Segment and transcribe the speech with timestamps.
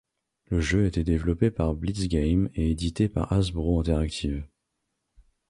[0.47, 4.43] Le jeu a été développé par Blitz Games et édité par Hasbro Interactive.